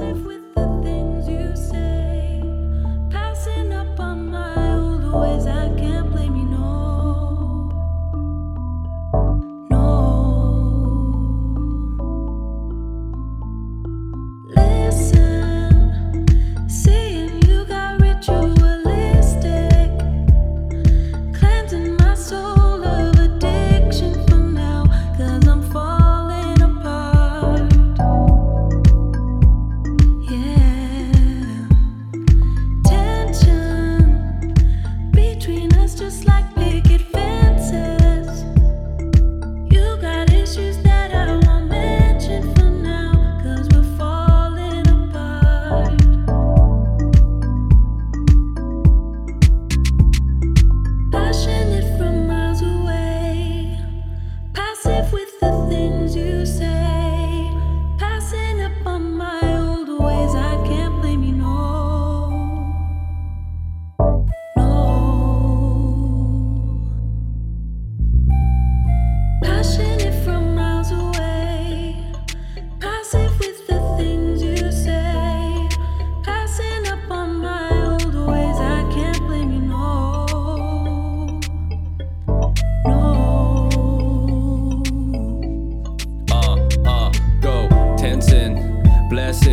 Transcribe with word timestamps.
live 0.00 0.24
with 0.24 0.39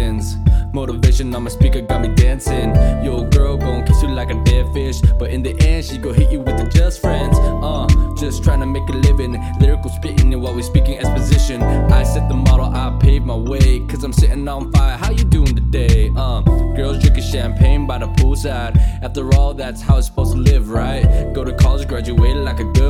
Motivation 0.08 1.36
on 1.36 1.44
my 1.44 1.50
speaker 1.50 1.82
got 1.82 2.02
me 2.02 2.08
dancing. 2.16 2.74
Yo, 3.04 3.26
girl 3.30 3.58
gon' 3.58 3.86
kiss 3.86 4.02
you 4.02 4.08
like 4.08 4.30
a 4.30 4.42
dead 4.46 4.72
fish. 4.74 5.02
But 5.20 5.32
in 5.32 5.44
the 5.44 5.52
end, 5.62 5.84
she 5.84 5.98
gon' 5.98 6.14
hit 6.14 6.32
you 6.32 6.40
with 6.40 6.58
the 6.58 6.70
just 6.70 7.02
friends. 7.02 7.38
Uh, 7.38 7.88
just 8.16 8.42
trying 8.42 8.62
to 8.62 8.66
make 8.66 8.88
a 8.88 8.94
living. 8.94 9.34
Lyrical 9.60 9.90
spitting 9.90 10.40
while 10.40 10.54
we 10.54 10.64
speaking 10.64 10.98
exposition. 10.98 11.62
I 11.62 12.04
set 12.04 12.30
the 12.30 12.36
model, 12.36 12.68
I 12.74 12.98
paved 13.02 13.26
my 13.26 13.36
way. 13.36 13.86
Cause 13.88 14.04
I'm 14.06 14.14
sitting 14.14 14.48
on 14.48 14.72
fire. 14.72 14.98
How 14.98 15.12
you 15.12 15.26
doing 15.26 15.54
today? 15.54 16.10
Uh, 16.16 16.42
girls 16.76 17.00
drinking 17.00 17.24
champagne 17.24 17.86
by 17.86 17.98
the 17.98 18.08
poolside. 18.08 18.78
After 19.04 19.34
all, 19.36 19.54
that's 19.54 19.82
how 19.82 19.98
it's 19.98 20.08
supposed 20.08 20.34
to 20.34 20.40
live, 20.40 20.70
right? 20.70 21.34
Go 21.34 21.44
to 21.44 21.54
college, 21.54 21.86
graduate 21.86 22.38
like 22.38 22.60
a 22.62 22.66
good. 22.72 22.87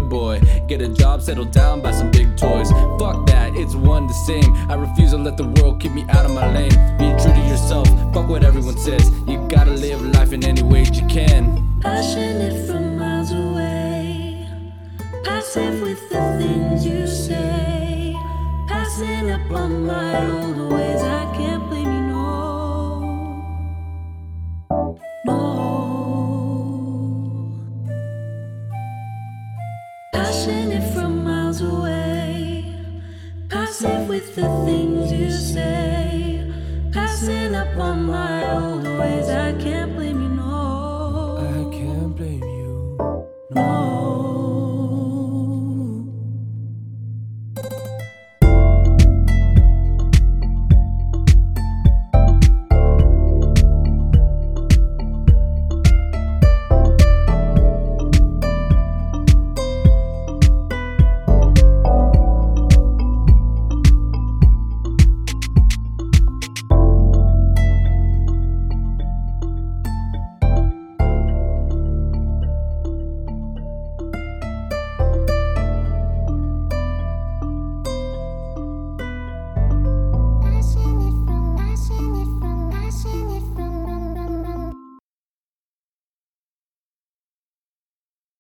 Get 0.67 0.81
a 0.81 0.89
job, 0.89 1.21
settle 1.21 1.45
down, 1.45 1.79
buy 1.81 1.91
some 1.91 2.11
big 2.11 2.35
toys. 2.35 2.69
Fuck 2.99 3.25
that, 3.27 3.55
it's 3.55 3.73
one 3.73 4.05
the 4.05 4.13
same. 4.13 4.53
I 4.69 4.73
refuse 4.73 5.11
to 5.11 5.17
let 5.17 5.37
the 5.37 5.45
world 5.45 5.79
keep 5.79 5.93
me 5.93 6.03
out 6.09 6.25
of 6.25 6.31
my 6.31 6.51
lane. 6.53 6.75
Be 6.97 7.07
true 7.23 7.31
to 7.31 7.39
yourself, 7.47 7.87
fuck 8.13 8.27
what 8.27 8.43
everyone 8.43 8.77
says. 8.77 9.09
You 9.27 9.47
gotta 9.47 9.71
live 9.71 10.01
life 10.01 10.33
in 10.33 10.43
any 10.43 10.63
way 10.63 10.83
you 10.83 11.07
can. 11.07 11.79
Passionate 11.79 12.67
from 12.67 12.97
miles 12.97 13.31
away. 13.31 14.49
Passive 15.23 15.81
with 15.81 16.09
the 16.09 16.37
things 16.37 16.85
you 16.85 17.07
say. 17.07 18.13
Passing 18.67 19.31
up 19.31 19.49
on 19.49 19.85
my 19.85 20.29
old 20.31 20.73
ways. 20.73 21.01
I 21.01 21.33
can't 21.33 21.46
miles 31.61 31.73
away. 31.73 32.65
Passive 33.49 34.07
with 34.09 34.35
the 34.35 34.47
things 34.65 35.11
you 35.11 35.31
say. 35.31 36.51
Passing 36.91 37.55
up 37.55 37.75
on 37.77 38.03
my 38.03 38.53
old 38.53 38.83
ways. 38.83 39.29
I 39.29 39.53
can't 39.53 39.96